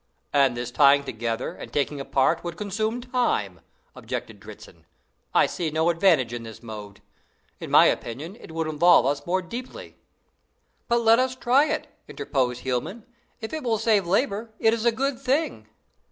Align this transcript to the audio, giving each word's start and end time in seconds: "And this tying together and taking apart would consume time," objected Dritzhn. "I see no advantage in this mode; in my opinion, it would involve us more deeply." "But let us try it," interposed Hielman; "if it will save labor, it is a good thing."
"And 0.33 0.57
this 0.57 0.71
tying 0.71 1.03
together 1.03 1.53
and 1.53 1.71
taking 1.71 1.99
apart 2.01 2.43
would 2.43 2.57
consume 2.57 3.01
time," 3.01 3.59
objected 3.95 4.39
Dritzhn. 4.39 4.85
"I 5.31 5.45
see 5.45 5.69
no 5.69 5.91
advantage 5.91 6.33
in 6.33 6.41
this 6.41 6.63
mode; 6.63 7.01
in 7.59 7.69
my 7.69 7.85
opinion, 7.85 8.35
it 8.37 8.51
would 8.51 8.65
involve 8.67 9.05
us 9.05 9.27
more 9.27 9.43
deeply." 9.43 9.97
"But 10.87 11.01
let 11.01 11.19
us 11.19 11.35
try 11.35 11.65
it," 11.65 11.85
interposed 12.07 12.63
Hielman; 12.63 13.03
"if 13.41 13.53
it 13.53 13.61
will 13.61 13.77
save 13.77 14.07
labor, 14.07 14.49
it 14.57 14.73
is 14.73 14.85
a 14.85 14.91
good 14.91 15.19
thing." 15.19 15.67